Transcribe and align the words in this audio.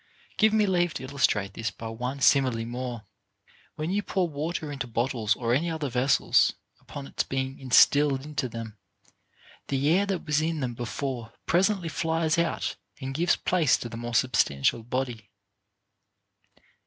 Give 0.35 0.51
me 0.51 0.65
leave 0.65 0.95
to 0.95 1.03
illustrate 1.03 1.53
this 1.53 1.69
by 1.69 1.87
one 1.89 2.21
simile 2.21 2.65
more. 2.65 3.03
When 3.75 3.91
you 3.91 4.01
pour 4.01 4.27
water 4.27 4.71
into 4.71 4.87
bottles 4.87 5.35
or 5.35 5.53
any 5.53 5.69
other 5.69 5.89
vessels, 5.91 6.53
upon 6.79 7.05
its 7.05 7.21
being 7.21 7.59
instilled 7.59 8.25
into 8.25 8.49
them, 8.49 8.79
the 9.67 9.87
air 9.91 10.07
that 10.07 10.25
was 10.25 10.41
in 10.41 10.59
them 10.59 10.73
before 10.73 11.33
presently 11.45 11.87
flies 11.87 12.39
out 12.39 12.77
and 12.99 13.13
gives 13.13 13.35
place 13.35 13.77
to 13.77 13.89
the 13.89 13.95
more 13.95 14.15
sub 14.15 14.31
stantial 14.31 14.83
body. 14.89 15.29